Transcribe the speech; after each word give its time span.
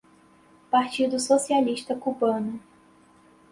Partido 0.71 1.19
Socialista 1.19 1.93
cubano 1.95 2.59